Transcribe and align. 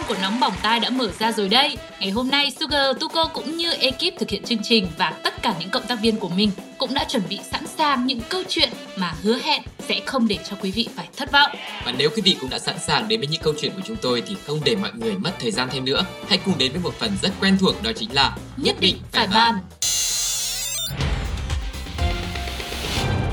gian 0.00 0.08
của 0.08 0.22
nóng 0.22 0.40
bỏng 0.40 0.52
tai 0.62 0.80
đã 0.80 0.90
mở 0.90 1.10
ra 1.18 1.32
rồi 1.32 1.48
đây. 1.48 1.76
Ngày 2.00 2.10
hôm 2.10 2.28
nay 2.28 2.52
Sugar, 2.60 2.96
Tuko 3.00 3.26
cũng 3.26 3.56
như 3.56 3.72
ekip 3.72 4.18
thực 4.18 4.30
hiện 4.30 4.42
chương 4.44 4.62
trình 4.62 4.86
và 4.98 5.10
tất 5.10 5.42
cả 5.42 5.54
những 5.60 5.70
cộng 5.70 5.86
tác 5.86 6.00
viên 6.00 6.16
của 6.16 6.28
mình 6.28 6.50
cũng 6.78 6.94
đã 6.94 7.04
chuẩn 7.04 7.22
bị 7.28 7.40
sẵn 7.52 7.66
sàng 7.78 8.06
những 8.06 8.20
câu 8.28 8.42
chuyện 8.48 8.68
mà 8.96 9.14
hứa 9.22 9.38
hẹn 9.42 9.62
sẽ 9.88 10.00
không 10.06 10.28
để 10.28 10.38
cho 10.50 10.56
quý 10.62 10.70
vị 10.70 10.88
phải 10.96 11.08
thất 11.16 11.32
vọng. 11.32 11.50
Và 11.84 11.92
nếu 11.98 12.10
quý 12.16 12.22
vị 12.22 12.36
cũng 12.40 12.50
đã 12.50 12.58
sẵn 12.58 12.78
sàng 12.78 13.08
đến 13.08 13.20
với 13.20 13.28
những 13.28 13.42
câu 13.42 13.54
chuyện 13.60 13.72
của 13.76 13.82
chúng 13.84 13.96
tôi 13.96 14.22
thì 14.26 14.36
không 14.46 14.60
để 14.64 14.76
mọi 14.76 14.90
người 14.94 15.14
mất 15.14 15.32
thời 15.40 15.50
gian 15.50 15.68
thêm 15.72 15.84
nữa. 15.84 16.04
Hãy 16.28 16.38
cùng 16.44 16.58
đến 16.58 16.72
với 16.72 16.80
một 16.80 16.94
phần 16.98 17.12
rất 17.22 17.30
quen 17.40 17.56
thuộc 17.60 17.82
đó 17.82 17.90
chính 17.96 18.14
là 18.14 18.36
Nhất 18.56 18.76
định 18.80 18.96
phải 19.12 19.26
bàn. 19.26 19.54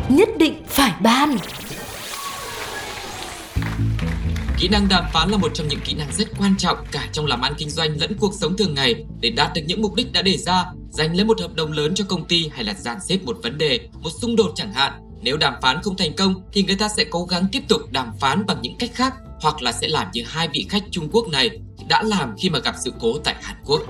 Nhất 0.10 0.30
định 0.38 0.64
phải 0.68 0.92
ban 1.00 1.38
Kỹ 4.60 4.68
năng 4.68 4.88
đàm 4.90 5.04
phán 5.14 5.30
là 5.30 5.38
một 5.38 5.52
trong 5.54 5.68
những 5.68 5.80
kỹ 5.86 5.94
năng 5.94 6.12
rất 6.12 6.28
quan 6.40 6.58
trọng 6.58 6.78
cả 6.92 7.08
trong 7.12 7.26
làm 7.26 7.42
ăn 7.42 7.54
kinh 7.58 7.70
doanh 7.70 8.02
lẫn 8.02 8.18
cuộc 8.20 8.34
sống 8.34 8.58
thường 8.58 8.74
ngày 8.74 9.06
để 9.20 9.30
đạt 9.30 9.52
được 9.56 9.62
những 9.66 9.82
mục 9.82 9.96
đích 9.96 10.14
đã 10.14 10.22
đề 10.22 10.38
ra, 10.38 10.66
giành 10.90 11.16
lấy 11.16 11.26
một 11.26 11.42
hợp 11.42 11.56
đồng 11.56 11.72
lớn 11.72 11.96
cho 11.96 12.06
công 12.08 12.26
ty 12.26 12.50
hay 12.54 12.64
là 12.64 12.74
dàn 12.74 12.98
xếp 13.08 13.20
một 13.24 13.38
vấn 13.44 13.58
đề, 13.58 13.80
một 14.02 14.10
xung 14.22 14.36
đột 14.36 14.52
chẳng 14.56 14.74
hạn. 14.74 14.94
Nếu 15.22 15.38
đàm 15.38 15.54
phán 15.62 15.82
không 15.82 15.98
thành 15.98 16.14
công 16.14 16.42
thì 16.54 16.64
người 16.64 16.76
ta 16.76 16.90
sẽ 16.90 17.04
cố 17.10 17.26
gắng 17.26 17.48
tiếp 17.52 17.64
tục 17.68 17.82
đàm 17.92 18.12
phán 18.20 18.46
bằng 18.46 18.58
những 18.62 18.76
cách 18.80 18.92
khác 18.94 19.14
hoặc 19.42 19.62
là 19.62 19.72
sẽ 19.72 19.88
làm 19.88 20.08
như 20.14 20.24
hai 20.28 20.48
vị 20.48 20.66
khách 20.70 20.84
Trung 20.92 21.10
Quốc 21.12 21.28
này 21.28 21.50
đã 21.90 22.04
làm 22.04 22.36
khi 22.38 22.50
mà 22.50 22.60
gặp 22.60 22.76
sự 22.84 22.94
cố 23.00 23.18
tại 23.24 23.36
Hàn 23.42 23.56
Quốc. 23.66 23.82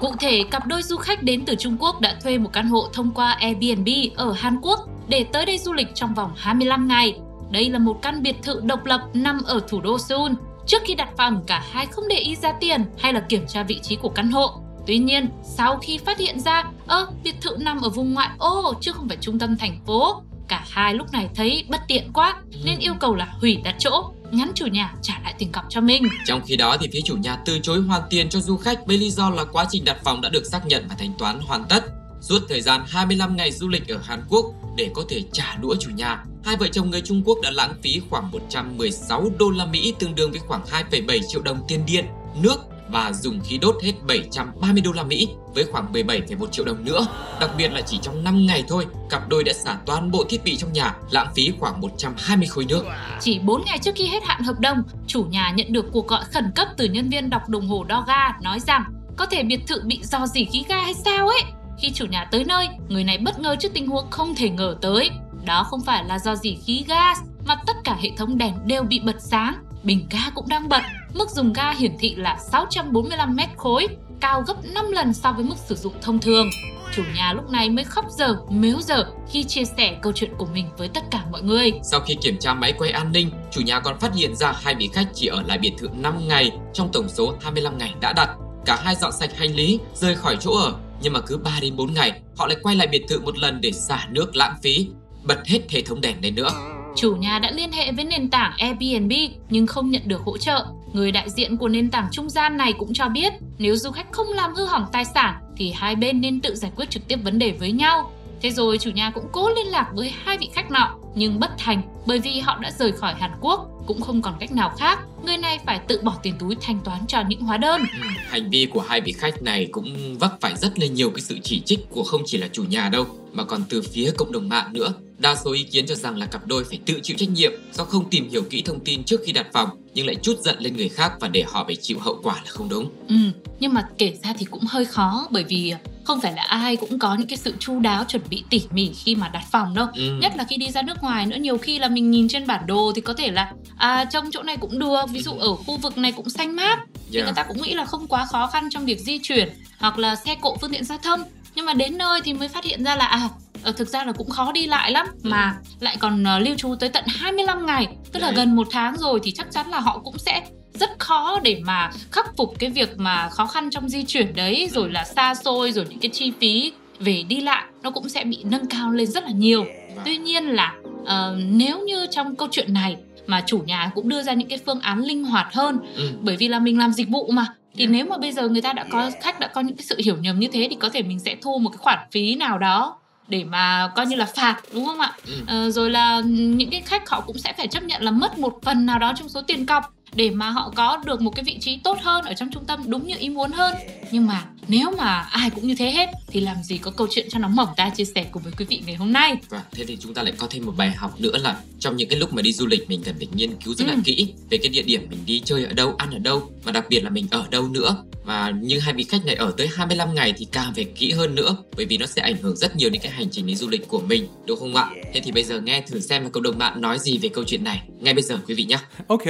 Cụ 0.00 0.14
thể, 0.20 0.44
cặp 0.50 0.66
đôi 0.66 0.82
du 0.82 0.96
khách 0.96 1.22
đến 1.22 1.44
từ 1.44 1.54
Trung 1.54 1.76
Quốc 1.80 2.00
đã 2.00 2.16
thuê 2.22 2.38
một 2.38 2.50
căn 2.52 2.68
hộ 2.68 2.88
thông 2.92 3.14
qua 3.14 3.32
Airbnb 3.32 3.88
ở 4.16 4.32
Hàn 4.32 4.58
Quốc 4.62 4.80
để 5.08 5.26
tới 5.32 5.46
đây 5.46 5.58
du 5.58 5.72
lịch 5.72 5.88
trong 5.94 6.14
vòng 6.14 6.32
25 6.36 6.88
ngày. 6.88 7.18
Đây 7.50 7.70
là 7.70 7.78
một 7.78 7.98
căn 8.02 8.22
biệt 8.22 8.36
thự 8.42 8.60
độc 8.64 8.84
lập 8.84 9.00
nằm 9.14 9.42
ở 9.42 9.60
thủ 9.68 9.80
đô 9.80 9.98
Seoul. 9.98 10.32
Trước 10.66 10.82
khi 10.84 10.94
đặt 10.94 11.08
phòng, 11.16 11.44
cả 11.46 11.64
hai 11.70 11.86
không 11.86 12.08
để 12.08 12.16
ý 12.16 12.36
giá 12.36 12.52
tiền 12.60 12.84
hay 12.98 13.12
là 13.12 13.20
kiểm 13.20 13.46
tra 13.46 13.62
vị 13.62 13.78
trí 13.82 13.96
của 13.96 14.08
căn 14.08 14.30
hộ. 14.30 14.60
Tuy 14.86 14.98
nhiên, 14.98 15.28
sau 15.42 15.78
khi 15.82 15.98
phát 15.98 16.18
hiện 16.18 16.40
ra, 16.40 16.64
ơ, 16.86 17.06
biệt 17.24 17.34
thự 17.40 17.56
nằm 17.60 17.80
ở 17.80 17.88
vùng 17.88 18.14
ngoại 18.14 18.28
ô 18.38 18.74
chứ 18.80 18.92
không 18.92 19.08
phải 19.08 19.18
trung 19.20 19.38
tâm 19.38 19.56
thành 19.56 19.80
phố, 19.86 20.22
cả 20.48 20.64
hai 20.70 20.94
lúc 20.94 21.12
này 21.12 21.28
thấy 21.34 21.64
bất 21.68 21.80
tiện 21.88 22.12
quá 22.12 22.36
nên 22.64 22.78
yêu 22.78 22.94
cầu 23.00 23.14
là 23.14 23.34
hủy 23.40 23.56
đặt 23.64 23.74
chỗ, 23.78 24.10
nhắn 24.30 24.50
chủ 24.54 24.66
nhà 24.66 24.94
trả 25.02 25.20
lại 25.24 25.34
tiền 25.38 25.52
cọc 25.52 25.64
cho 25.68 25.80
mình. 25.80 26.08
Trong 26.24 26.40
khi 26.46 26.56
đó 26.56 26.76
thì 26.80 26.88
phía 26.92 27.00
chủ 27.04 27.16
nhà 27.16 27.38
từ 27.44 27.58
chối 27.62 27.80
hoàn 27.80 28.02
tiền 28.10 28.28
cho 28.28 28.40
du 28.40 28.56
khách 28.56 28.86
với 28.86 28.98
lý 28.98 29.10
do 29.10 29.30
là 29.30 29.44
quá 29.44 29.66
trình 29.70 29.84
đặt 29.84 29.96
phòng 30.04 30.20
đã 30.20 30.28
được 30.28 30.46
xác 30.46 30.66
nhận 30.66 30.86
và 30.88 30.94
thanh 30.98 31.12
toán 31.18 31.40
hoàn 31.40 31.64
tất. 31.64 31.84
Suốt 32.20 32.38
thời 32.48 32.60
gian 32.60 32.84
25 32.86 33.36
ngày 33.36 33.52
du 33.52 33.68
lịch 33.68 33.88
ở 33.88 33.98
Hàn 34.04 34.22
Quốc 34.28 34.46
để 34.76 34.90
có 34.94 35.02
thể 35.08 35.22
trả 35.32 35.56
đũa 35.62 35.74
chủ 35.80 35.90
nhà, 35.90 36.24
hai 36.44 36.56
vợ 36.56 36.66
chồng 36.72 36.90
người 36.90 37.00
Trung 37.00 37.22
Quốc 37.24 37.38
đã 37.42 37.50
lãng 37.50 37.74
phí 37.82 38.00
khoảng 38.10 38.30
116 38.30 39.30
đô 39.38 39.50
la 39.50 39.66
Mỹ 39.66 39.94
tương 39.98 40.14
đương 40.14 40.30
với 40.30 40.40
khoảng 40.40 40.64
2,7 40.90 41.20
triệu 41.28 41.42
đồng 41.42 41.58
tiền 41.68 41.86
điện, 41.86 42.04
nước 42.42 42.56
và 42.88 43.12
dùng 43.12 43.40
khí 43.40 43.58
đốt 43.58 43.76
hết 43.82 43.92
730 44.08 44.82
đô 44.82 44.92
la 44.92 45.02
Mỹ 45.02 45.28
với 45.54 45.64
khoảng 45.64 45.92
17,1 45.92 46.46
triệu 46.46 46.64
đồng 46.64 46.84
nữa. 46.84 47.06
Đặc 47.40 47.50
biệt 47.56 47.72
là 47.72 47.80
chỉ 47.80 47.98
trong 48.02 48.24
5 48.24 48.46
ngày 48.46 48.64
thôi, 48.68 48.86
cặp 49.10 49.28
đôi 49.28 49.44
đã 49.44 49.52
xả 49.52 49.78
toàn 49.86 50.10
bộ 50.10 50.24
thiết 50.28 50.44
bị 50.44 50.56
trong 50.56 50.72
nhà, 50.72 50.94
lãng 51.10 51.32
phí 51.34 51.52
khoảng 51.58 51.80
120 51.80 52.48
khối 52.48 52.64
nước. 52.68 52.84
Chỉ 53.20 53.38
4 53.38 53.62
ngày 53.66 53.78
trước 53.78 53.92
khi 53.94 54.06
hết 54.06 54.24
hạn 54.24 54.42
hợp 54.42 54.60
đồng, 54.60 54.82
chủ 55.06 55.22
nhà 55.22 55.52
nhận 55.56 55.72
được 55.72 55.86
cuộc 55.92 56.06
gọi 56.06 56.24
khẩn 56.24 56.50
cấp 56.54 56.68
từ 56.76 56.84
nhân 56.84 57.08
viên 57.08 57.30
đọc 57.30 57.48
đồng 57.48 57.68
hồ 57.68 57.84
đo 57.84 58.04
ga 58.08 58.40
nói 58.42 58.60
rằng 58.60 58.84
có 59.16 59.26
thể 59.26 59.42
biệt 59.42 59.60
thự 59.66 59.82
bị 59.84 60.00
dò 60.02 60.26
dỉ 60.26 60.44
khí 60.44 60.64
ga 60.68 60.80
hay 60.80 60.94
sao 61.04 61.28
ấy. 61.28 61.42
Khi 61.78 61.90
chủ 61.94 62.06
nhà 62.06 62.24
tới 62.24 62.44
nơi, 62.44 62.68
người 62.88 63.04
này 63.04 63.18
bất 63.18 63.38
ngờ 63.40 63.56
trước 63.60 63.74
tình 63.74 63.86
huống 63.86 64.10
không 64.10 64.34
thể 64.34 64.50
ngờ 64.50 64.76
tới. 64.80 65.10
Đó 65.44 65.64
không 65.70 65.80
phải 65.80 66.04
là 66.04 66.18
do 66.18 66.36
dỉ 66.36 66.58
khí 66.64 66.84
gas, 66.88 67.18
mà 67.46 67.56
tất 67.66 67.76
cả 67.84 67.96
hệ 68.02 68.10
thống 68.16 68.38
đèn 68.38 68.54
đều 68.64 68.82
bị 68.82 69.00
bật 69.00 69.16
sáng, 69.18 69.54
bình 69.82 70.06
ga 70.10 70.30
cũng 70.34 70.48
đang 70.48 70.68
bật. 70.68 70.82
Mức 71.14 71.30
dùng 71.30 71.52
ga 71.52 71.70
hiển 71.70 71.92
thị 71.98 72.14
là 72.14 72.38
645 72.52 73.36
mét 73.36 73.48
khối, 73.56 73.88
cao 74.20 74.42
gấp 74.46 74.54
5 74.64 74.92
lần 74.92 75.12
so 75.14 75.32
với 75.32 75.44
mức 75.44 75.56
sử 75.68 75.74
dụng 75.74 75.92
thông 76.02 76.18
thường. 76.18 76.50
Chủ 76.94 77.02
nhà 77.16 77.32
lúc 77.32 77.50
này 77.50 77.70
mới 77.70 77.84
khóc 77.84 78.04
dở, 78.18 78.36
mếu 78.50 78.80
dở 78.80 79.04
khi 79.30 79.44
chia 79.44 79.64
sẻ 79.64 79.96
câu 80.02 80.12
chuyện 80.12 80.30
của 80.38 80.46
mình 80.46 80.66
với 80.78 80.88
tất 80.88 81.04
cả 81.10 81.24
mọi 81.32 81.42
người. 81.42 81.72
Sau 81.82 82.00
khi 82.00 82.16
kiểm 82.22 82.38
tra 82.38 82.54
máy 82.54 82.72
quay 82.78 82.90
an 82.90 83.12
ninh, 83.12 83.30
chủ 83.50 83.60
nhà 83.60 83.80
còn 83.80 83.98
phát 83.98 84.14
hiện 84.14 84.36
ra 84.36 84.52
hai 84.62 84.74
vị 84.74 84.90
khách 84.92 85.06
chỉ 85.14 85.26
ở 85.26 85.42
lại 85.42 85.58
biệt 85.58 85.72
thự 85.78 85.88
5 85.96 86.28
ngày 86.28 86.50
trong 86.72 86.92
tổng 86.92 87.08
số 87.08 87.34
25 87.40 87.78
ngày 87.78 87.94
đã 88.00 88.12
đặt. 88.12 88.30
Cả 88.66 88.78
hai 88.84 88.94
dọn 88.94 89.12
sạch 89.12 89.36
hành 89.36 89.54
lý, 89.54 89.78
rời 89.94 90.14
khỏi 90.14 90.36
chỗ 90.40 90.50
ở, 90.50 90.72
nhưng 91.02 91.12
mà 91.12 91.20
cứ 91.20 91.36
3 91.36 91.58
đến 91.60 91.76
4 91.76 91.94
ngày, 91.94 92.20
họ 92.36 92.46
lại 92.46 92.56
quay 92.62 92.76
lại 92.76 92.86
biệt 92.86 93.04
thự 93.08 93.20
một 93.20 93.38
lần 93.38 93.60
để 93.60 93.72
xả 93.72 94.06
nước 94.10 94.36
lãng 94.36 94.54
phí, 94.62 94.88
bật 95.24 95.46
hết 95.46 95.60
hệ 95.70 95.82
thống 95.82 96.00
đèn 96.00 96.16
lên 96.22 96.34
nữa. 96.34 96.50
Chủ 96.96 97.16
nhà 97.16 97.38
đã 97.38 97.50
liên 97.50 97.72
hệ 97.72 97.92
với 97.92 98.04
nền 98.04 98.30
tảng 98.30 98.52
Airbnb 98.58 99.12
nhưng 99.50 99.66
không 99.66 99.90
nhận 99.90 100.02
được 100.04 100.20
hỗ 100.20 100.38
trợ. 100.38 100.66
Người 100.92 101.12
đại 101.12 101.30
diện 101.30 101.56
của 101.56 101.68
nền 101.68 101.90
tảng 101.90 102.08
trung 102.12 102.30
gian 102.30 102.56
này 102.56 102.72
cũng 102.78 102.94
cho 102.94 103.08
biết 103.08 103.32
nếu 103.58 103.76
du 103.76 103.90
khách 103.90 104.12
không 104.12 104.26
làm 104.26 104.54
hư 104.54 104.66
hỏng 104.66 104.86
tài 104.92 105.04
sản 105.04 105.34
thì 105.56 105.72
hai 105.72 105.96
bên 105.96 106.20
nên 106.20 106.40
tự 106.40 106.54
giải 106.54 106.70
quyết 106.76 106.90
trực 106.90 107.08
tiếp 107.08 107.16
vấn 107.24 107.38
đề 107.38 107.50
với 107.50 107.72
nhau. 107.72 108.12
Thế 108.42 108.50
rồi 108.50 108.78
chủ 108.78 108.90
nhà 108.90 109.10
cũng 109.10 109.26
cố 109.32 109.48
liên 109.48 109.66
lạc 109.66 109.90
với 109.94 110.12
hai 110.24 110.38
vị 110.38 110.48
khách 110.52 110.70
nọ, 110.70 110.94
nhưng 111.14 111.40
bất 111.40 111.50
thành, 111.58 111.82
bởi 112.06 112.18
vì 112.18 112.40
họ 112.40 112.58
đã 112.58 112.70
rời 112.70 112.92
khỏi 112.92 113.14
Hàn 113.14 113.30
Quốc, 113.40 113.68
cũng 113.86 114.00
không 114.00 114.22
còn 114.22 114.34
cách 114.40 114.52
nào 114.52 114.72
khác. 114.78 114.98
Người 115.24 115.36
này 115.36 115.58
phải 115.66 115.78
tự 115.88 116.00
bỏ 116.02 116.14
tiền 116.22 116.34
túi 116.38 116.56
thanh 116.60 116.80
toán 116.84 117.06
cho 117.06 117.22
những 117.28 117.40
hóa 117.40 117.56
đơn. 117.56 117.82
Hành 118.28 118.50
vi 118.50 118.66
của 118.66 118.80
hai 118.88 119.00
vị 119.00 119.12
khách 119.12 119.42
này 119.42 119.68
cũng 119.72 120.18
vấp 120.18 120.40
phải 120.40 120.56
rất 120.56 120.78
là 120.78 120.86
nhiều 120.86 121.10
cái 121.10 121.20
sự 121.20 121.38
chỉ 121.42 121.60
trích 121.60 121.90
của 121.90 122.04
không 122.04 122.22
chỉ 122.26 122.38
là 122.38 122.48
chủ 122.52 122.64
nhà 122.64 122.88
đâu, 122.88 123.06
mà 123.32 123.44
còn 123.44 123.62
từ 123.68 123.82
phía 123.82 124.10
cộng 124.16 124.32
đồng 124.32 124.48
mạng 124.48 124.72
nữa. 124.72 124.92
Đa 125.18 125.34
số 125.44 125.52
ý 125.52 125.62
kiến 125.62 125.86
cho 125.86 125.94
rằng 125.94 126.16
là 126.18 126.26
cặp 126.26 126.46
đôi 126.46 126.64
phải 126.64 126.78
tự 126.86 127.00
chịu 127.02 127.16
trách 127.20 127.28
nhiệm 127.30 127.52
do 127.72 127.84
không 127.84 128.10
tìm 128.10 128.28
hiểu 128.30 128.42
kỹ 128.50 128.62
thông 128.62 128.80
tin 128.80 129.04
trước 129.04 129.20
khi 129.26 129.32
đặt 129.32 129.46
phòng 129.52 129.68
nhưng 129.94 130.06
lại 130.06 130.16
chút 130.22 130.34
giận 130.44 130.56
lên 130.58 130.76
người 130.76 130.88
khác 130.88 131.12
và 131.20 131.28
để 131.28 131.44
họ 131.48 131.64
phải 131.64 131.76
chịu 131.76 131.98
hậu 132.00 132.18
quả 132.22 132.34
là 132.34 132.50
không 132.50 132.68
đúng. 132.68 132.90
Ừ, 133.08 133.14
nhưng 133.60 133.74
mà 133.74 133.88
kể 133.98 134.16
ra 134.24 134.32
thì 134.38 134.44
cũng 134.50 134.64
hơi 134.68 134.84
khó 134.84 135.26
bởi 135.30 135.44
vì 135.44 135.74
không 136.04 136.20
phải 136.20 136.32
là 136.32 136.42
ai 136.42 136.76
cũng 136.76 136.98
có 136.98 137.14
những 137.14 137.28
cái 137.28 137.36
sự 137.38 137.54
chu 137.58 137.80
đáo 137.80 138.04
chuẩn 138.04 138.22
bị 138.30 138.44
tỉ 138.50 138.62
mỉ 138.70 138.90
khi 139.04 139.14
mà 139.14 139.28
đặt 139.28 139.44
phòng 139.52 139.74
đâu 139.74 139.86
Ừ. 139.94 140.18
nhất 140.20 140.32
là 140.36 140.44
khi 140.50 140.56
đi 140.56 140.70
ra 140.70 140.82
nước 140.82 140.96
ngoài 141.02 141.26
nữa 141.26 141.36
nhiều 141.40 141.58
khi 141.58 141.78
là 141.78 141.88
mình 141.88 142.10
nhìn 142.10 142.28
trên 142.28 142.46
bản 142.46 142.66
đồ 142.66 142.92
thì 142.94 143.00
có 143.00 143.14
thể 143.14 143.30
là 143.30 143.52
à 143.76 144.04
trông 144.12 144.30
chỗ 144.32 144.42
này 144.42 144.56
cũng 144.56 144.78
được 144.78 145.04
ví 145.12 145.22
dụ 145.22 145.32
ở 145.32 145.54
khu 145.56 145.76
vực 145.76 145.98
này 145.98 146.12
cũng 146.12 146.30
xanh 146.30 146.56
mát 146.56 146.78
thì 147.10 147.16
Yeah. 147.18 147.24
người 147.26 147.34
ta 147.36 147.42
cũng 147.48 147.62
nghĩ 147.62 147.74
là 147.74 147.84
không 147.84 148.06
quá 148.06 148.26
khó 148.30 148.46
khăn 148.46 148.68
trong 148.70 148.84
việc 148.86 148.98
di 149.00 149.18
chuyển 149.22 149.48
hoặc 149.78 149.98
là 149.98 150.16
xe 150.16 150.34
cộ 150.40 150.56
phương 150.60 150.70
tiện 150.72 150.84
giao 150.84 150.98
thông 150.98 151.20
nhưng 151.54 151.66
mà 151.66 151.74
đến 151.74 151.98
nơi 151.98 152.20
thì 152.24 152.32
mới 152.32 152.48
phát 152.48 152.64
hiện 152.64 152.84
ra 152.84 152.96
là 152.96 153.06
à 153.06 153.28
thực 153.76 153.88
ra 153.88 154.04
là 154.04 154.12
cũng 154.12 154.30
khó 154.30 154.52
đi 154.52 154.66
lại 154.66 154.90
lắm 154.90 155.06
mà 155.22 155.54
lại 155.80 155.96
còn 156.00 156.24
ờ, 156.24 156.38
lưu 156.38 156.54
trú 156.56 156.74
tới 156.80 156.88
tận 156.88 157.04
25 157.06 157.66
ngày 157.66 157.86
tức 158.12 158.20
là 158.20 158.30
gần 158.30 158.56
một 158.56 158.66
tháng 158.70 158.96
rồi 158.96 159.20
thì 159.22 159.30
chắc 159.32 159.46
chắn 159.52 159.68
là 159.70 159.80
họ 159.80 159.98
cũng 160.04 160.18
sẽ 160.18 160.42
rất 160.74 160.90
khó 160.98 161.40
để 161.42 161.60
mà 161.64 161.90
khắc 162.12 162.36
phục 162.36 162.54
cái 162.58 162.70
việc 162.70 162.98
mà 162.98 163.28
khó 163.28 163.46
khăn 163.46 163.70
trong 163.70 163.88
di 163.88 164.04
chuyển 164.04 164.34
đấy 164.34 164.68
rồi 164.72 164.90
là 164.90 165.04
xa 165.04 165.34
xôi 165.34 165.72
rồi 165.72 165.86
những 165.90 165.98
cái 166.00 166.10
chi 166.10 166.32
phí 166.40 166.72
về 167.00 167.24
đi 167.28 167.40
lại 167.40 167.64
nó 167.82 167.90
cũng 167.90 168.08
sẽ 168.08 168.24
bị 168.24 168.38
nâng 168.44 168.66
cao 168.66 168.90
lên 168.90 169.06
rất 169.06 169.24
là 169.24 169.30
nhiều. 169.30 169.64
Tuy 170.04 170.16
nhiên 170.16 170.44
là 170.44 170.74
ờ, 171.06 171.36
nếu 171.46 171.78
như 171.80 172.06
trong 172.10 172.36
câu 172.36 172.48
chuyện 172.50 172.72
này 172.74 172.96
mà 173.26 173.42
chủ 173.46 173.58
nhà 173.58 173.90
cũng 173.94 174.08
đưa 174.08 174.22
ra 174.22 174.32
những 174.32 174.48
cái 174.48 174.58
phương 174.66 174.80
án 174.80 175.02
linh 175.04 175.24
hoạt 175.24 175.54
hơn 175.54 175.78
Ừ. 175.96 176.10
bởi 176.22 176.36
vì 176.36 176.48
là 176.48 176.58
mình 176.58 176.78
làm 176.78 176.92
dịch 176.92 177.08
vụ 177.08 177.30
mà 177.32 177.46
thì 177.74 177.84
Yeah. 177.84 177.92
nếu 177.92 178.06
mà 178.06 178.18
bây 178.18 178.32
giờ 178.32 178.48
người 178.48 178.62
ta 178.62 178.72
đã 178.72 178.84
có 178.90 179.10
khách 179.22 179.40
đã 179.40 179.46
có 179.46 179.60
những 179.60 179.76
cái 179.76 179.84
sự 179.84 179.96
hiểu 180.04 180.16
nhầm 180.16 180.38
như 180.40 180.48
thế 180.52 180.66
thì 180.70 180.76
có 180.80 180.88
thể 180.88 181.02
mình 181.02 181.18
sẽ 181.18 181.36
thu 181.42 181.58
một 181.58 181.70
cái 181.70 181.78
khoản 181.78 181.98
phí 182.12 182.34
nào 182.34 182.58
đó 182.58 182.96
để 183.28 183.44
mà 183.44 183.90
coi 183.96 184.06
như 184.06 184.16
là 184.16 184.24
phạt 184.24 184.56
đúng 184.72 184.86
không 184.86 185.00
ạ 185.00 185.12
Ừ. 185.26 185.32
Ờ, 185.46 185.70
rồi 185.70 185.90
là 185.90 186.20
những 186.26 186.70
cái 186.70 186.82
khách 186.86 187.08
họ 187.08 187.20
cũng 187.20 187.38
sẽ 187.38 187.52
phải 187.56 187.68
chấp 187.68 187.82
nhận 187.82 188.02
là 188.02 188.10
mất 188.10 188.38
một 188.38 188.58
phần 188.62 188.86
nào 188.86 188.98
đó 188.98 189.12
trong 189.18 189.28
số 189.28 189.42
tiền 189.42 189.66
cọc 189.66 189.92
để 190.14 190.30
mà 190.30 190.50
họ 190.50 190.72
có 190.76 190.96
được 191.04 191.20
một 191.20 191.30
cái 191.30 191.44
vị 191.44 191.56
trí 191.60 191.78
tốt 191.84 191.98
hơn 192.02 192.24
ở 192.24 192.34
trong 192.34 192.50
trung 192.52 192.64
tâm 192.64 192.80
đúng 192.86 193.06
như 193.06 193.14
ý 193.18 193.28
muốn 193.28 193.52
hơn 193.52 193.74
nhưng 194.10 194.26
mà 194.26 194.44
nếu 194.68 194.90
mà 194.98 195.20
ai 195.20 195.50
cũng 195.50 195.66
như 195.66 195.74
thế 195.74 195.90
hết 195.90 196.08
thì 196.26 196.40
làm 196.40 196.62
gì 196.62 196.78
có 196.78 196.90
câu 196.90 197.06
chuyện 197.10 197.26
cho 197.30 197.38
nó 197.38 197.48
mỏng 197.48 197.68
tai 197.76 197.90
chia 197.90 198.04
sẻ 198.04 198.26
cùng 198.32 198.42
với 198.42 198.52
quý 198.58 198.64
vị 198.64 198.82
ngày 198.86 198.94
hôm 198.96 199.12
nay 199.12 199.36
Và 199.48 199.62
thế 199.72 199.84
thì 199.88 199.96
chúng 200.00 200.14
ta 200.14 200.22
lại 200.22 200.32
có 200.38 200.46
thêm 200.50 200.66
một 200.66 200.72
bài 200.76 200.90
học 200.90 201.20
nữa 201.20 201.38
là 201.38 201.56
trong 201.80 201.96
những 201.96 202.08
cái 202.08 202.18
lúc 202.18 202.34
mà 202.34 202.42
đi 202.42 202.52
du 202.52 202.66
lịch 202.66 202.88
mình 202.88 203.02
cần 203.04 203.14
phải 203.18 203.28
nghiên 203.34 203.50
cứu 203.64 203.74
rất 203.74 203.84
là 203.88 203.94
Ừ. 203.94 204.00
kỹ 204.04 204.32
về 204.50 204.58
cái 204.58 204.68
địa 204.68 204.82
điểm 204.82 205.06
mình 205.10 205.18
đi 205.26 205.42
chơi 205.44 205.64
ở 205.64 205.72
đâu, 205.72 205.94
ăn 205.98 206.10
ở 206.10 206.18
đâu 206.18 206.50
và 206.64 206.72
đặc 206.72 206.84
biệt 206.88 207.00
là 207.04 207.10
mình 207.10 207.26
ở 207.30 207.44
đâu 207.50 207.68
nữa. 207.68 207.96
Và 208.26 208.52
như 208.62 208.78
hai 208.78 208.94
vị 208.94 209.04
khách 209.04 209.24
này 209.26 209.34
ở 209.34 209.54
tới 209.56 209.68
25 209.74 210.14
ngày 210.14 210.34
thì 210.36 210.46
càng 210.52 210.72
phải 210.74 210.84
kỹ 210.84 211.12
hơn 211.12 211.34
nữa 211.34 211.56
bởi 211.76 211.86
vì 211.86 211.98
nó 211.98 212.06
sẽ 212.06 212.22
ảnh 212.22 212.36
hưởng 212.36 212.56
rất 212.56 212.76
nhiều 212.76 212.90
đến 212.90 213.02
cái 213.02 213.12
hành 213.12 213.30
trình 213.30 213.46
đi 213.46 213.54
du 213.54 213.68
lịch 213.68 213.88
của 213.88 214.00
mình, 214.00 214.26
đúng 214.46 214.58
không 214.58 214.74
ạ? 214.74 214.90
Thế 215.12 215.20
thì 215.24 215.32
bây 215.32 215.44
giờ 215.44 215.60
nghe 215.60 215.80
thử 215.80 216.00
xem 216.00 216.22
là 216.22 216.28
cộng 216.28 216.42
đồng 216.42 216.58
mạng 216.58 216.80
nói 216.80 216.98
gì 216.98 217.18
về 217.18 217.28
câu 217.28 217.44
chuyện 217.44 217.64
này 217.64 217.88
ngay 218.00 218.14
bây 218.14 218.22
giờ 218.22 218.38
quý 218.46 218.54
vị 218.54 218.64
nhé. 218.64 218.78
Ok 219.06 219.22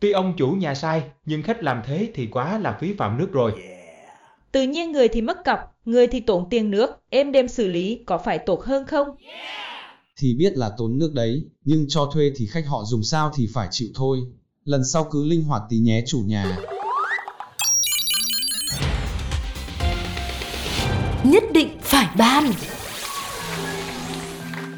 Tuy 0.00 0.12
ông 0.12 0.34
chủ 0.36 0.50
nhà 0.50 0.74
sai, 0.74 1.02
nhưng 1.26 1.42
khách 1.42 1.62
làm 1.62 1.82
thế 1.86 2.08
thì 2.14 2.26
quá 2.26 2.58
là 2.58 2.76
phí 2.80 2.94
phạm 2.98 3.18
nước 3.18 3.32
rồi. 3.32 3.52
Tự 4.52 4.62
nhiên 4.62 4.92
người 4.92 5.08
thì 5.08 5.20
mất 5.20 5.44
cọc, 5.44 5.58
người 5.84 6.06
thì 6.06 6.20
tốn 6.20 6.46
tiền 6.50 6.70
nước, 6.70 6.90
em 7.10 7.32
đem 7.32 7.48
xử 7.48 7.68
lý 7.68 8.00
có 8.06 8.18
phải 8.18 8.38
tốt 8.38 8.64
hơn 8.64 8.86
không? 8.86 9.08
thì 10.20 10.34
biết 10.38 10.56
là 10.56 10.70
tốn 10.78 10.98
nước 10.98 11.12
đấy, 11.14 11.44
nhưng 11.64 11.86
cho 11.88 12.10
thuê 12.14 12.32
thì 12.36 12.46
khách 12.46 12.66
họ 12.66 12.84
dùng 12.84 13.02
sao 13.02 13.32
thì 13.34 13.46
phải 13.54 13.68
chịu 13.70 13.88
thôi. 13.94 14.18
Lần 14.64 14.84
sau 14.84 15.08
cứ 15.10 15.24
linh 15.24 15.44
hoạt 15.44 15.62
tí 15.68 15.78
nhé 15.78 16.04
chủ 16.06 16.20
nhà. 16.26 16.58
Nhất 21.24 21.44
định 21.52 21.68
phải 21.80 22.08
ban 22.18 22.44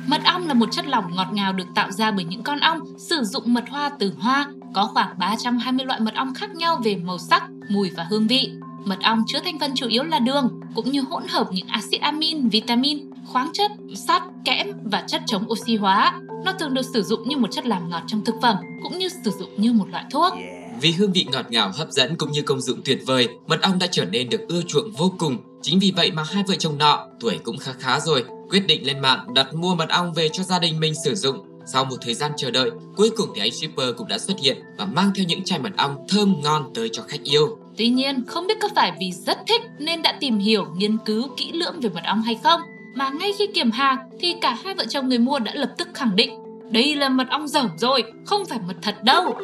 Mật 0.07 0.21
ong 0.25 0.47
là 0.49 0.55
một 0.55 0.73
chất 0.73 0.87
lỏng 0.87 1.05
ngọt 1.15 1.27
ngào 1.33 1.53
được 1.53 1.65
tạo 1.75 1.91
ra 1.91 2.11
bởi 2.11 2.25
những 2.25 2.43
con 2.43 2.61
ong 2.61 2.79
sử 2.99 3.25
dụng 3.25 3.55
mật 3.55 3.65
hoa 3.71 3.91
từ 3.99 4.13
hoa. 4.19 4.47
Có 4.75 4.85
khoảng 4.85 5.19
320 5.19 5.87
loại 5.87 6.01
mật 6.01 6.15
ong 6.15 6.35
khác 6.35 6.55
nhau 6.55 6.81
về 6.85 6.97
màu 6.97 7.19
sắc, 7.19 7.43
mùi 7.69 7.91
và 7.97 8.07
hương 8.11 8.27
vị. 8.27 8.51
Mật 8.85 8.99
ong 9.03 9.23
chứa 9.27 9.39
thành 9.45 9.59
phần 9.59 9.71
chủ 9.75 9.87
yếu 9.87 10.03
là 10.03 10.19
đường, 10.19 10.61
cũng 10.75 10.91
như 10.91 11.01
hỗn 11.11 11.23
hợp 11.29 11.49
những 11.53 11.67
axit 11.67 12.01
amin, 12.01 12.49
vitamin, 12.49 12.99
khoáng 13.27 13.51
chất, 13.53 13.71
sắt, 13.95 14.23
kẽm 14.45 14.67
và 14.85 15.05
chất 15.07 15.23
chống 15.27 15.51
oxy 15.51 15.77
hóa. 15.77 16.13
Nó 16.45 16.53
thường 16.53 16.75
được 16.75 16.87
sử 16.95 17.03
dụng 17.03 17.29
như 17.29 17.37
một 17.37 17.49
chất 17.51 17.67
làm 17.67 17.91
ngọt 17.91 18.03
trong 18.07 18.25
thực 18.25 18.35
phẩm, 18.43 18.57
cũng 18.83 18.99
như 18.99 19.09
sử 19.25 19.31
dụng 19.39 19.51
như 19.57 19.73
một 19.73 19.89
loại 19.91 20.05
thuốc. 20.11 20.33
Vì 20.81 20.93
hương 20.93 21.13
vị 21.13 21.27
ngọt 21.33 21.47
ngào 21.51 21.73
hấp 21.75 21.91
dẫn 21.91 22.17
cũng 22.17 22.33
như 22.33 22.43
công 22.43 22.61
dụng 22.61 22.81
tuyệt 22.85 22.99
vời, 23.07 23.29
mật 23.47 23.63
ong 23.63 23.79
đã 23.79 23.87
trở 23.91 24.05
nên 24.05 24.29
được 24.29 24.41
ưa 24.49 24.63
chuộng 24.63 24.93
vô 24.93 25.13
cùng. 25.19 25.37
Chính 25.63 25.79
vì 25.79 25.93
vậy 25.97 26.11
mà 26.13 26.23
hai 26.23 26.45
vợ 26.47 26.55
chồng 26.59 26.79
nọ, 26.79 27.07
tuổi 27.21 27.39
cũng 27.45 27.59
khá 27.59 27.73
khá 27.73 28.01
rồi, 28.01 28.25
quyết 28.51 28.67
định 28.67 28.87
lên 28.87 29.01
mạng 29.01 29.35
đặt 29.35 29.55
mua 29.55 29.75
mật 29.75 29.89
ong 29.89 30.13
về 30.13 30.29
cho 30.29 30.43
gia 30.43 30.59
đình 30.59 30.81
mình 30.81 30.95
sử 31.05 31.15
dụng. 31.15 31.37
Sau 31.67 31.85
một 31.85 31.97
thời 32.01 32.15
gian 32.15 32.33
chờ 32.37 32.51
đợi, 32.51 32.71
cuối 32.97 33.11
cùng 33.17 33.29
thì 33.35 33.41
anh 33.41 33.51
shipper 33.51 33.89
cũng 33.97 34.09
đã 34.09 34.19
xuất 34.19 34.35
hiện 34.41 34.57
và 34.79 34.85
mang 34.85 35.11
theo 35.15 35.25
những 35.29 35.45
chai 35.45 35.59
mật 35.59 35.73
ong 35.77 35.97
thơm 36.09 36.35
ngon 36.43 36.71
tới 36.75 36.89
cho 36.93 37.03
khách 37.09 37.23
yêu. 37.23 37.59
Tuy 37.77 37.89
nhiên, 37.89 38.25
không 38.27 38.47
biết 38.47 38.57
có 38.63 38.69
phải 38.75 38.93
vì 39.01 39.13
rất 39.13 39.39
thích 39.49 39.61
nên 39.79 40.03
đã 40.03 40.17
tìm 40.21 40.39
hiểu, 40.39 40.67
nghiên 40.77 40.97
cứu 41.07 41.29
kỹ 41.37 41.53
lưỡng 41.53 41.81
về 41.81 41.89
mật 41.89 42.05
ong 42.05 42.23
hay 42.23 42.39
không, 42.45 42.61
mà 42.95 43.11
ngay 43.11 43.33
khi 43.39 43.47
kiểm 43.55 43.71
hàng 43.71 43.99
thì 44.21 44.35
cả 44.41 44.59
hai 44.65 44.75
vợ 44.75 44.85
chồng 44.89 45.09
người 45.09 45.19
mua 45.19 45.39
đã 45.39 45.53
lập 45.55 45.71
tức 45.79 45.89
khẳng 45.95 46.17
định 46.17 46.31
đây 46.71 46.97
là 46.97 47.09
mật 47.09 47.27
ong 47.31 47.49
dởm 47.49 47.69
rồi, 47.79 48.05
không 48.27 48.45
phải 48.45 48.59
mật 48.67 48.75
thật 48.83 49.05
đâu. 49.05 49.35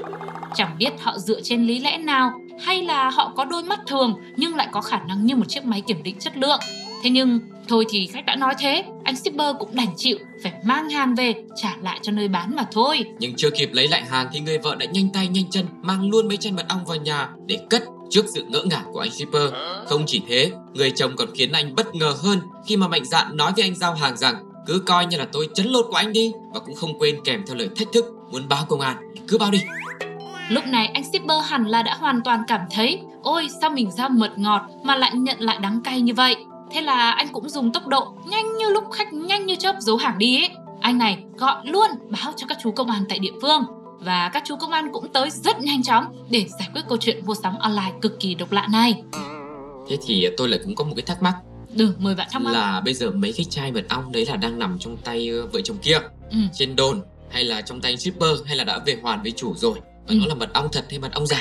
Chẳng 0.57 0.77
biết 0.79 0.91
họ 1.01 1.19
dựa 1.19 1.41
trên 1.41 1.67
lý 1.67 1.79
lẽ 1.79 1.99
nào 1.99 2.33
hay 2.61 2.83
là 2.83 3.11
họ 3.11 3.33
có 3.37 3.45
đôi 3.45 3.63
mắt 3.63 3.81
thường 3.87 4.15
nhưng 4.37 4.57
lại 4.57 4.69
có 4.73 4.81
khả 4.81 4.99
năng 5.09 5.27
như 5.27 5.37
một 5.37 5.49
chiếc 5.49 5.65
máy 5.65 5.83
kiểm 5.87 6.03
định 6.03 6.17
chất 6.19 6.37
lượng. 6.37 6.61
Thế 7.03 7.11
nhưng, 7.11 7.41
thôi 7.69 7.85
thì 7.91 8.07
khách 8.07 8.27
đã 8.27 8.37
nói 8.37 8.55
thế, 8.59 8.85
anh 9.05 9.17
shipper 9.17 9.57
cũng 9.59 9.69
đành 9.73 9.97
chịu 9.97 10.19
phải 10.43 10.53
mang 10.65 10.91
hàng 10.91 11.15
về 11.15 11.35
trả 11.57 11.77
lại 11.83 11.99
cho 12.03 12.13
nơi 12.13 12.29
bán 12.29 12.57
mà 12.57 12.65
thôi. 12.73 13.05
Nhưng 13.19 13.35
chưa 13.37 13.51
kịp 13.51 13.71
lấy 13.73 13.89
lại 13.89 14.05
hàng 14.05 14.29
thì 14.33 14.41
người 14.41 14.59
vợ 14.59 14.75
đã 14.75 14.87
nhanh 14.87 15.09
tay 15.13 15.29
nhanh 15.29 15.51
chân 15.51 15.67
mang 15.83 16.11
luôn 16.11 16.29
mấy 16.29 16.37
chai 16.37 16.53
mật 16.53 16.69
ong 16.69 16.85
vào 16.85 16.97
nhà 16.97 17.29
để 17.47 17.59
cất 17.71 17.85
trước 18.11 18.25
sự 18.35 18.45
ngỡ 18.49 18.63
ngàng 18.63 18.85
của 18.93 19.01
anh 19.01 19.11
shipper. 19.11 19.51
Không 19.87 20.05
chỉ 20.07 20.21
thế, 20.29 20.51
người 20.75 20.91
chồng 20.91 21.17
còn 21.17 21.29
khiến 21.35 21.53
anh 21.53 21.75
bất 21.75 21.95
ngờ 21.95 22.15
hơn 22.23 22.41
khi 22.67 22.77
mà 22.77 22.89
mạnh 22.89 23.05
dạn 23.05 23.37
nói 23.37 23.53
với 23.57 23.65
anh 23.65 23.75
giao 23.75 23.95
hàng 23.95 24.17
rằng 24.17 24.35
cứ 24.67 24.83
coi 24.87 25.07
như 25.07 25.17
là 25.17 25.27
tôi 25.33 25.49
chấn 25.55 25.67
lột 25.67 25.87
của 25.89 25.97
anh 25.97 26.13
đi 26.13 26.33
và 26.55 26.61
cũng 26.61 26.75
không 26.75 26.99
quên 26.99 27.21
kèm 27.25 27.43
theo 27.47 27.57
lời 27.57 27.69
thách 27.77 27.89
thức 27.93 28.05
muốn 28.33 28.49
báo 28.49 28.65
công 28.69 28.81
an 28.81 28.97
cứ 29.29 29.39
báo 29.39 29.51
đi 29.51 29.59
Lúc 30.49 30.67
này 30.67 30.87
anh 30.95 31.05
shipper 31.05 31.39
hẳn 31.45 31.67
là 31.67 31.83
đã 31.83 31.95
hoàn 31.95 32.23
toàn 32.23 32.43
cảm 32.49 32.61
thấy 32.71 33.01
Ôi 33.23 33.49
sao 33.61 33.71
mình 33.71 33.91
giao 33.91 34.09
mật 34.09 34.39
ngọt 34.39 34.63
mà 34.83 34.97
lại 34.97 35.11
nhận 35.15 35.41
lại 35.41 35.59
đắng 35.63 35.81
cay 35.85 36.01
như 36.01 36.15
vậy? 36.15 36.37
Thế 36.71 36.81
là 36.81 37.11
anh 37.11 37.29
cũng 37.33 37.49
dùng 37.49 37.73
tốc 37.73 37.87
độ 37.87 38.15
nhanh 38.27 38.57
như 38.57 38.69
lúc 38.69 38.85
khách 38.93 39.13
nhanh 39.13 39.47
như 39.47 39.57
chớp 39.57 39.77
giấu 39.79 39.97
hàng 39.97 40.19
đi 40.19 40.37
ấy. 40.43 40.51
Anh 40.81 40.99
này 40.99 41.25
gọi 41.37 41.57
luôn 41.65 41.91
báo 42.11 42.33
cho 42.37 42.47
các 42.47 42.59
chú 42.63 42.71
công 42.71 42.91
an 42.91 43.05
tại 43.09 43.19
địa 43.19 43.33
phương. 43.43 43.65
Và 44.01 44.29
các 44.29 44.43
chú 44.47 44.57
công 44.57 44.71
an 44.71 44.89
cũng 44.93 45.13
tới 45.13 45.31
rất 45.31 45.61
nhanh 45.61 45.83
chóng 45.83 46.27
Để 46.31 46.47
giải 46.59 46.69
quyết 46.75 46.83
câu 46.89 46.99
chuyện 47.01 47.27
mua 47.27 47.35
sắm 47.35 47.59
online 47.59 47.93
cực 48.03 48.21
kỳ 48.21 48.35
độc 48.35 48.53
lạ 48.53 48.69
này. 48.73 49.03
Thế 49.89 49.99
thì 50.07 50.29
tôi 50.37 50.49
lại 50.49 50.61
cũng 50.65 50.75
có 50.75 50.85
một 50.85 50.93
cái 50.97 51.07
thắc 51.07 51.23
mắc. 51.23 51.35
Được 51.75 52.01
mời 52.01 52.15
bạn 52.15 52.29
thắc 52.31 52.43
mắc. 52.43 52.53
Là 52.53 52.81
bây 52.81 52.95
giờ 52.95 53.11
mấy 53.11 53.33
cái 53.37 53.45
chai 53.45 53.73
mật 53.73 53.85
ong 53.89 54.13
đấy 54.13 54.27
là 54.27 54.37
đang 54.37 54.59
nằm 54.59 54.79
trong 54.79 54.97
tay 54.97 55.29
ờ, 55.29 55.47
vợ 55.47 55.61
chồng 55.65 55.77
kia? 55.83 55.99
Ừ. 56.31 56.39
trên 56.53 56.77
đồn 56.77 57.03
hay 57.31 57.45
là 57.45 57.61
trong 57.61 57.81
tay 57.81 57.97
shipper 57.97 58.31
hay 58.47 58.57
là 58.57 58.65
đã 58.65 58.79
về 58.87 58.99
hoàn 59.03 59.23
với 59.23 59.33
chủ 59.33 59.55
rồi 59.55 59.79
và 60.09 60.15
Ừ. 60.15 60.19
nó 60.21 60.27
là 60.27 60.35
mật 60.35 60.53
ong 60.53 60.69
thật 60.73 60.85
hay 60.91 60.99
mật 60.99 61.13
ong 61.15 61.27
giả 61.27 61.39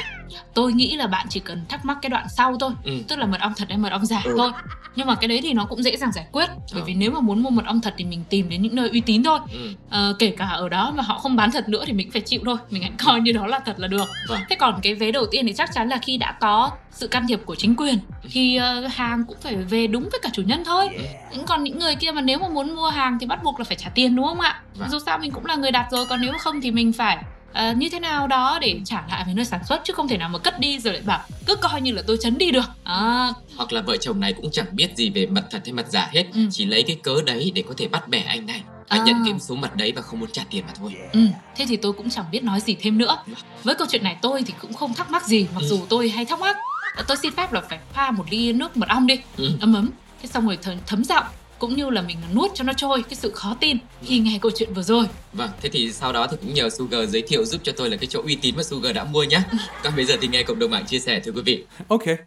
Tôi 0.54 0.74
nghĩ 0.74 0.96
là 0.96 1.08
bạn 1.08 1.26
chỉ 1.30 1.40
cần 1.40 1.66
thắc 1.70 1.86
mắc 1.86 1.98
cái 2.02 2.10
đoạn 2.10 2.26
sau 2.38 2.58
thôi 2.60 2.72
ừ. 2.84 2.92
Tức 3.08 3.20
là 3.20 3.26
mật 3.26 3.42
ong 3.42 3.54
thật 3.58 3.66
hay 3.70 3.78
mật 3.78 3.92
ong 3.92 4.06
giả 4.06 4.22
Ừ. 4.26 4.34
thôi 4.38 4.52
Nhưng 4.96 5.08
mà 5.08 5.16
cái 5.16 5.28
đấy 5.28 5.40
thì 5.44 5.54
nó 5.54 5.66
cũng 5.66 5.84
dễ 5.84 5.98
dàng 5.98 6.12
giải 6.12 6.26
quyết 6.32 6.50
Bởi 6.74 6.82
Ờ. 6.82 6.86
vì 6.86 6.94
nếu 6.94 7.12
mà 7.12 7.20
muốn 7.20 7.44
mua 7.44 7.50
mật 7.50 7.66
ong 7.66 7.82
thật 7.82 7.94
thì 7.98 8.06
mình 8.06 8.24
tìm 8.30 8.50
đến 8.50 8.62
những 8.62 8.76
nơi 8.76 8.90
uy 8.90 9.02
tín 9.02 9.24
thôi 9.24 9.40
Ừ. 9.54 9.74
Ờ, 9.90 10.16
kể 10.20 10.34
cả 10.38 10.46
ở 10.46 10.70
đó 10.70 10.92
mà 10.96 11.04
họ 11.04 11.18
không 11.18 11.36
bán 11.36 11.52
thật 11.52 11.70
nữa 11.70 11.84
thì 11.88 11.94
mình 11.94 12.12
phải 12.12 12.22
chịu 12.22 12.42
thôi 12.46 12.58
mình 12.70 12.82
hãy 12.82 12.92
coi 13.06 13.22
như 13.22 13.32
đó 13.32 13.48
là 13.48 13.60
thật 13.60 13.80
là 13.80 13.88
được 13.88 14.06
Vâng. 14.30 14.40
thế 14.50 14.56
còn 14.56 14.80
cái 14.84 14.96
vế 14.96 15.12
đầu 15.12 15.26
tiên 15.32 15.46
thì 15.48 15.54
chắc 15.54 15.70
chắn 15.74 15.90
là 15.90 15.98
khi 15.98 16.18
đã 16.18 16.32
có 16.42 16.72
sự 16.92 17.08
can 17.08 17.26
thiệp 17.28 17.40
của 17.46 17.56
chính 17.56 17.76
quyền 17.76 17.98
thì 18.32 18.56
ờ, 18.56 18.88
hàng 18.88 19.24
cũng 19.28 19.38
phải 19.42 19.56
về 19.56 19.88
đúng 19.88 20.04
với 20.12 20.20
cả 20.24 20.30
chủ 20.34 20.42
nhân 20.42 20.64
thôi 20.66 20.90
những 21.34 21.46
còn 21.46 21.64
những 21.64 21.80
người 21.80 21.96
kia 21.96 22.12
mà 22.12 22.22
nếu 22.22 22.40
mà 22.40 22.48
muốn 22.48 22.76
mua 22.76 22.90
hàng 22.90 23.18
thì 23.20 23.26
bắt 23.28 23.44
buộc 23.44 23.60
là 23.60 23.64
phải 23.64 23.78
trả 23.78 23.90
tiền 23.90 24.16
đúng 24.16 24.26
không 24.26 24.40
ạ 24.40 24.62
Vâng. 24.76 24.90
dù 24.90 25.00
sao 25.06 25.18
mình 25.18 25.32
cũng 25.32 25.46
là 25.46 25.56
người 25.56 25.72
đặt 25.72 25.88
rồi 25.92 26.06
còn 26.10 26.22
nếu 26.22 26.34
không 26.40 26.62
thì 26.62 26.72
mình 26.72 26.94
phải 26.94 27.24
ờ, 27.56 27.74
như 27.74 27.90
thế 27.90 28.00
nào 28.00 28.28
đó 28.28 28.60
để 28.62 28.80
trả 28.86 29.04
lại 29.10 29.24
với 29.26 29.34
nơi 29.34 29.46
sản 29.46 29.60
xuất 29.70 29.82
chứ 29.84 29.94
không 29.94 30.08
thể 30.08 30.18
nào 30.18 30.30
mà 30.30 30.40
cất 30.40 30.60
đi 30.60 30.80
rồi 30.80 30.94
lại 30.94 31.02
bảo 31.06 31.20
cứ 31.46 31.56
coi 31.56 31.82
như 31.82 31.92
là 31.92 32.02
tôi 32.08 32.18
chấn 32.22 32.38
đi 32.38 32.52
được 32.52 32.66
à, 32.84 33.34
hoặc 33.58 33.74
là 33.74 33.82
vợ 33.82 33.98
chồng 33.98 34.20
này 34.20 34.34
cũng 34.34 34.52
chẳng 34.52 34.66
biết 34.72 34.96
gì 34.96 35.10
về 35.10 35.26
mật 35.26 35.44
thật 35.52 35.62
hay 35.66 35.74
mật 35.74 35.88
giả 35.90 36.10
hết 36.14 36.24
Ừ. 36.34 36.40
chỉ 36.52 36.66
lấy 36.66 36.84
cái 36.84 36.98
cớ 37.04 37.16
đấy 37.26 37.52
để 37.56 37.64
có 37.68 37.74
thể 37.78 37.88
bắt 37.88 38.08
bẻ 38.08 38.20
anh 38.20 38.46
này 38.46 38.62
và 38.90 38.98
À. 38.98 39.04
nhận 39.06 39.16
cái 39.26 39.34
số 39.40 39.56
mật 39.56 39.76
đấy 39.76 39.94
và 39.96 40.02
không 40.02 40.20
muốn 40.20 40.30
trả 40.32 40.44
tiền 40.50 40.64
mà 40.68 40.74
thôi 40.80 40.94
Ừ, 41.14 41.20
thế 41.56 41.66
thì 41.70 41.76
tôi 41.78 41.94
cũng 41.94 42.10
chẳng 42.10 42.26
biết 42.32 42.44
nói 42.44 42.60
gì 42.60 42.76
thêm 42.82 42.98
nữa. 42.98 43.18
Với 43.64 43.76
câu 43.76 43.88
chuyện 43.92 44.04
này 44.04 44.18
tôi 44.22 44.44
thì 44.48 44.54
cũng 44.62 44.74
không 44.74 44.94
thắc 44.94 45.12
mắc 45.12 45.28
gì, 45.28 45.48
mặc 45.56 45.62
Ừ. 45.62 45.68
dù 45.68 45.86
tôi 45.90 46.10
hay 46.10 46.26
thắc 46.26 46.40
mắc. 46.40 46.58
Ờ, 46.96 47.04
Tôi 47.08 47.18
xin 47.18 47.34
phép 47.36 47.54
là 47.54 47.62
phải 47.70 47.80
pha 47.94 48.12
một 48.12 48.24
ly 48.30 48.54
nước 48.54 48.78
mật 48.78 48.90
ong 48.90 49.08
đi, 49.08 49.20
Ừ. 49.38 49.52
ấm 49.62 49.74
ấm. 49.74 49.90
Thế 50.22 50.28
xong 50.34 50.46
rồi 50.46 50.58
thấm, 50.62 50.78
thấm 50.88 51.04
giọng, 51.04 51.24
cũng 51.60 51.76
như 51.76 51.90
là 51.90 52.02
mình 52.02 52.18
nuốt 52.36 52.52
cho 52.54 52.64
nó 52.64 52.74
trôi 52.74 53.04
cái 53.04 53.16
sự 53.16 53.32
khó 53.32 53.56
tin 53.60 53.78
khi 54.02 54.20
nghe 54.20 54.40
câu 54.42 54.52
chuyện 54.56 54.74
vừa 54.74 54.82
rồi. 54.82 55.06
Vâng, 55.34 55.50
thế 55.62 55.70
thì 55.70 55.92
sau 55.92 56.14
đó 56.14 56.28
thì 56.32 56.38
cũng 56.42 56.54
nhờ 56.54 56.70
Sugar 56.70 57.10
giới 57.10 57.22
thiệu 57.22 57.46
giúp 57.46 57.62
cho 57.64 57.72
tôi 57.78 57.90
là 57.90 57.98
cái 57.98 58.08
chỗ 58.08 58.22
uy 58.22 58.36
tín 58.36 58.56
mà 58.58 58.64
Sugar 58.64 58.96
đã 58.96 59.04
mua 59.04 59.24
nhé. 59.24 59.40
Còn 59.84 59.96
bây 59.96 60.06
giờ 60.06 60.16
thì 60.22 60.28
nghe 60.28 60.44
cộng 60.44 60.60
đồng 60.60 60.72
mạng 60.72 60.86
chia 60.86 61.00
sẻ 61.00 61.20
thưa 61.20 61.32
quý 61.32 61.42
vị. 61.46 61.66
Okay. 61.88 62.18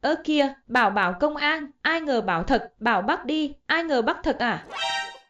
Ơ 0.00 0.14
kìa, 0.24 0.54
bảo 0.66 0.90
bảo 0.90 1.14
công 1.20 1.36
an, 1.36 1.66
ai 1.82 2.00
ngờ 2.00 2.20
bảo 2.20 2.42
thật, 2.42 2.72
bảo 2.80 3.02
bắt 3.02 3.24
đi, 3.24 3.52
ai 3.66 3.84
ngờ 3.84 4.02
bắt 4.02 4.16
thật 4.22 4.38
à? 4.38 4.64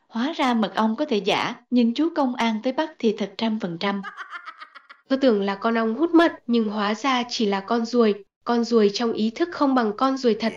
Hóa 0.09 0.33
ra 0.37 0.55
mật 0.55 0.75
ong 0.75 0.97
có 0.97 1.05
thể 1.05 1.17
giả, 1.17 1.55
nhưng 1.71 1.95
chú 1.95 2.09
công 2.17 2.35
an 2.35 2.61
tới 2.63 2.73
bắt 2.73 2.91
thì 2.99 3.15
thật 3.19 3.35
trăm 3.39 3.61
phần 3.61 3.79
trăm. 3.79 4.03
Tôi 5.09 5.19
tưởng 5.19 5.43
là 5.43 5.55
con 5.55 5.75
ong 5.79 5.95
hút 5.95 6.15
mật 6.15 6.33
nhưng 6.47 6.69
hóa 6.69 6.95
ra 6.95 7.23
chỉ 7.29 7.47
là 7.47 7.61
con 7.61 7.85
ruồi. 7.85 8.15
Con 8.45 8.65
ruồi 8.65 8.91
trong 8.95 9.13
ý 9.13 9.31
thức 9.31 9.49
không 9.53 9.75
bằng 9.75 9.93
con 9.97 10.17
ruồi 10.17 10.37
thật. 10.41 10.53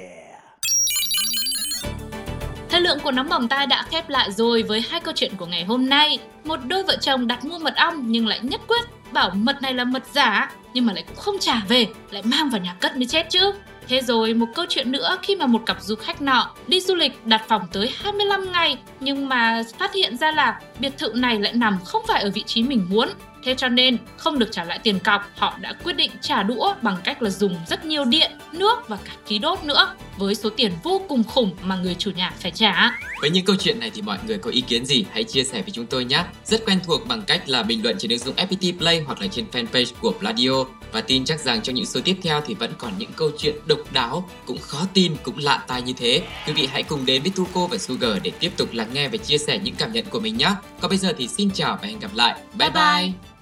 Lượng 2.85 2.99
của 2.99 3.11
nóng 3.11 3.29
bỏng 3.29 3.47
tai 3.47 3.67
đã 3.67 3.83
khép 3.89 4.09
lại 4.09 4.31
rồi 4.31 4.63
với 4.63 4.83
hai 4.89 4.99
câu 4.99 5.13
chuyện 5.17 5.31
của 5.37 5.45
ngày 5.45 5.63
hôm 5.63 5.89
nay. 5.89 6.19
Một 6.43 6.59
đôi 6.67 6.83
vợ 6.83 6.97
chồng 7.01 7.27
đặt 7.27 7.45
mua 7.45 7.59
mật 7.59 7.75
ong 7.75 8.03
nhưng 8.07 8.27
lại 8.27 8.39
nhất 8.43 8.61
quyết 8.67 8.85
bảo 9.11 9.29
mật 9.29 9.61
này 9.61 9.73
là 9.73 9.83
mật 9.83 10.03
giả 10.13 10.51
nhưng 10.73 10.85
mà 10.85 10.93
lại 10.93 11.03
cũng 11.07 11.15
không 11.15 11.39
trả 11.39 11.61
về, 11.67 11.87
lại 12.11 12.21
mang 12.25 12.49
vào 12.49 12.61
nhà 12.61 12.75
cất 12.79 12.97
mới 12.97 13.05
chết 13.05 13.29
chứ. 13.29 13.53
Thế 13.87 14.01
rồi 14.01 14.33
một 14.33 14.45
câu 14.55 14.65
chuyện 14.69 14.91
nữa 14.91 15.17
khi 15.21 15.35
mà 15.35 15.45
một 15.45 15.61
cặp 15.65 15.81
du 15.81 15.95
khách 15.95 16.21
nọ 16.21 16.51
đi 16.67 16.79
du 16.79 16.95
lịch 16.95 17.25
đặt 17.25 17.41
phòng 17.47 17.67
tới 17.71 17.91
25 18.01 18.51
ngày 18.51 18.77
nhưng 18.99 19.29
mà 19.29 19.63
phát 19.77 19.93
hiện 19.93 20.17
ra 20.17 20.31
là 20.31 20.59
biệt 20.79 20.97
thự 20.97 21.11
này 21.15 21.39
lại 21.39 21.53
nằm 21.53 21.77
không 21.85 22.01
phải 22.07 22.21
ở 22.21 22.31
vị 22.33 22.43
trí 22.47 22.63
mình 22.63 22.87
muốn. 22.89 23.09
Thế 23.45 23.55
cho 23.57 23.67
nên 23.69 23.97
không 24.17 24.39
được 24.39 24.51
trả 24.51 24.63
lại 24.63 24.79
tiền 24.83 24.99
cọc, 24.99 25.31
họ 25.35 25.57
đã 25.61 25.73
quyết 25.83 25.93
định 25.93 26.11
trả 26.21 26.43
đũa 26.43 26.73
bằng 26.81 26.97
cách 27.03 27.21
là 27.21 27.29
dùng 27.29 27.57
rất 27.67 27.85
nhiều 27.85 28.05
điện, 28.05 28.31
nước 28.51 28.87
và 28.87 28.97
cả 29.05 29.11
khí 29.25 29.39
đốt 29.39 29.63
nữa 29.63 29.95
với 30.17 30.35
số 30.35 30.49
tiền 30.49 30.71
vô 30.83 31.01
cùng 31.09 31.23
khủng 31.23 31.51
mà 31.63 31.75
người 31.75 31.95
chủ 31.99 32.11
nhà 32.11 32.33
phải 32.39 32.51
trả. 32.51 32.91
Với 33.21 33.29
những 33.29 33.45
câu 33.45 33.55
chuyện 33.55 33.79
này 33.79 33.91
thì 33.93 34.01
mọi 34.01 34.17
người 34.27 34.37
có 34.37 34.51
ý 34.51 34.61
kiến 34.61 34.85
gì 34.85 35.05
hãy 35.11 35.23
chia 35.23 35.43
sẻ 35.43 35.61
với 35.61 35.71
chúng 35.71 35.85
tôi 35.85 36.05
nhé. 36.05 36.23
Rất 36.45 36.65
quen 36.65 36.79
thuộc 36.85 37.07
bằng 37.07 37.21
cách 37.21 37.49
là 37.49 37.63
bình 37.63 37.83
luận 37.83 37.95
trên 37.99 38.11
ứng 38.11 38.19
dụng 38.19 38.35
FPT 38.35 38.77
Play 38.77 38.99
hoặc 38.99 39.21
là 39.21 39.27
trên 39.27 39.45
fanpage 39.51 39.91
của 40.01 40.11
Pladio. 40.11 40.65
Và 40.91 41.01
tin 41.01 41.25
chắc 41.25 41.39
rằng 41.39 41.61
trong 41.61 41.75
những 41.75 41.85
số 41.85 41.99
tiếp 42.03 42.15
theo 42.23 42.41
thì 42.47 42.53
vẫn 42.53 42.73
còn 42.77 42.91
những 42.97 43.11
câu 43.15 43.31
chuyện 43.37 43.55
độc 43.65 43.79
đáo, 43.93 44.29
cũng 44.45 44.57
khó 44.57 44.87
tin, 44.93 45.15
cũng 45.23 45.37
lạ 45.37 45.63
tai 45.67 45.81
như 45.81 45.93
thế. 45.97 46.21
Quý 46.47 46.53
vị 46.53 46.69
hãy 46.71 46.83
cùng 46.83 47.05
đến 47.05 47.21
với 47.21 47.31
Tuko 47.35 47.67
và 47.67 47.77
Sugar 47.77 48.17
để 48.23 48.31
tiếp 48.39 48.51
tục 48.57 48.69
lắng 48.73 48.89
nghe 48.93 49.07
và 49.07 49.17
chia 49.17 49.37
sẻ 49.37 49.59
những 49.63 49.75
cảm 49.75 49.93
nhận 49.93 50.05
của 50.09 50.19
mình 50.19 50.37
nhé. 50.37 50.51
Còn 50.81 50.89
bây 50.89 50.97
giờ 50.97 51.13
thì 51.17 51.27
xin 51.27 51.51
chào 51.51 51.77
và 51.81 51.87
hẹn 51.87 51.99
gặp 51.99 52.11
lại. 52.13 52.33
Bye 52.33 52.69
Bye 52.69 52.69
bye! 52.69 53.07
bye. 53.07 53.34